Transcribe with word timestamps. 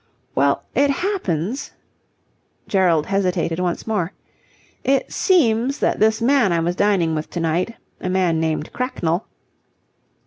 "Well, 0.33 0.63
it 0.73 0.89
happens..." 0.89 1.73
Gerald 2.67 3.05
hesitated 3.05 3.59
once 3.59 3.85
more. 3.85 4.13
"It 4.83 5.11
seems 5.13 5.77
that 5.77 5.99
this 5.99 6.23
man 6.23 6.51
I 6.51 6.59
was 6.59 6.75
dining 6.75 7.13
with 7.13 7.29
to 7.29 7.39
night 7.39 7.75
a 7.99 8.09
man 8.09 8.39
named 8.39 8.73
Cracknell..." 8.73 9.27